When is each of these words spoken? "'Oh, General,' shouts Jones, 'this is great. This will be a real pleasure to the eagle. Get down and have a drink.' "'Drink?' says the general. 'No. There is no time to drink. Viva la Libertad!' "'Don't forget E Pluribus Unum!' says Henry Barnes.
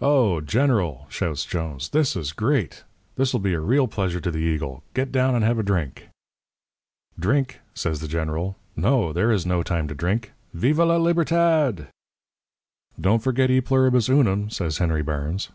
"'Oh, 0.00 0.40
General,' 0.40 1.08
shouts 1.10 1.44
Jones, 1.44 1.88
'this 1.88 2.14
is 2.14 2.32
great. 2.32 2.84
This 3.16 3.32
will 3.32 3.40
be 3.40 3.52
a 3.52 3.58
real 3.58 3.88
pleasure 3.88 4.20
to 4.20 4.30
the 4.30 4.38
eagle. 4.38 4.84
Get 4.94 5.10
down 5.10 5.34
and 5.34 5.42
have 5.44 5.58
a 5.58 5.64
drink.' 5.64 6.06
"'Drink?' 7.18 7.58
says 7.74 7.98
the 7.98 8.06
general. 8.06 8.54
'No. 8.76 9.12
There 9.12 9.32
is 9.32 9.44
no 9.44 9.64
time 9.64 9.88
to 9.88 9.94
drink. 9.96 10.30
Viva 10.54 10.84
la 10.84 10.98
Libertad!' 10.98 11.88
"'Don't 13.00 13.24
forget 13.24 13.50
E 13.50 13.60
Pluribus 13.60 14.08
Unum!' 14.08 14.50
says 14.50 14.78
Henry 14.78 15.02
Barnes. 15.02 15.48